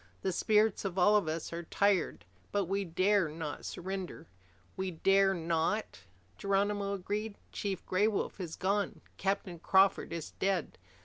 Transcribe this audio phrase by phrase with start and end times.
[0.23, 4.25] The spirits of all of us are tired, but we dare not surrender."
[4.75, 5.99] "We dare not,"
[6.39, 7.35] Geronimo agreed.
[7.51, 9.01] "Chief Gray Wolf is gone.
[9.17, 10.79] Captain Crawford is dead.